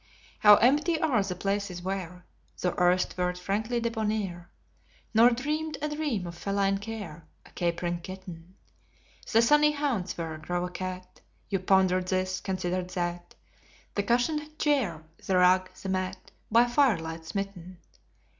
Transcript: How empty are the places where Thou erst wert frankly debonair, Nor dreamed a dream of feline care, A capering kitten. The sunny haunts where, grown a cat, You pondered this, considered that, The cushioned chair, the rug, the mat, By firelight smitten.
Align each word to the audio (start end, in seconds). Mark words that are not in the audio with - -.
How 0.39 0.55
empty 0.55 0.99
are 0.99 1.21
the 1.21 1.35
places 1.35 1.83
where 1.83 2.25
Thou 2.59 2.73
erst 2.79 3.15
wert 3.19 3.37
frankly 3.37 3.79
debonair, 3.79 4.49
Nor 5.13 5.29
dreamed 5.29 5.77
a 5.79 5.89
dream 5.89 6.25
of 6.25 6.35
feline 6.35 6.79
care, 6.79 7.27
A 7.45 7.51
capering 7.51 7.99
kitten. 8.01 8.55
The 9.31 9.43
sunny 9.43 9.73
haunts 9.73 10.17
where, 10.17 10.39
grown 10.39 10.67
a 10.69 10.71
cat, 10.71 11.21
You 11.49 11.59
pondered 11.59 12.07
this, 12.07 12.39
considered 12.41 12.89
that, 12.95 13.35
The 13.93 14.01
cushioned 14.01 14.57
chair, 14.57 15.03
the 15.23 15.37
rug, 15.37 15.69
the 15.75 15.89
mat, 15.89 16.31
By 16.51 16.65
firelight 16.65 17.25
smitten. 17.27 17.77